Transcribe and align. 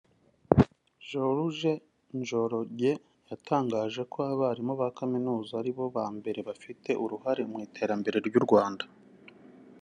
George 1.07 1.71
Njoroge 2.19 2.91
yatangaje 3.29 4.01
ko 4.11 4.17
abarimu 4.33 4.73
ba 4.81 4.87
Kaminuza 4.97 5.51
ari 5.61 5.71
bo 5.77 5.85
ba 5.95 6.05
mbere 6.17 6.39
bafite 6.49 6.89
uruhare 7.03 7.41
mu 7.51 7.57
iterambere 7.67 8.17
ry’ 8.27 8.35
u 8.39 8.43
Rwanda 8.45 8.85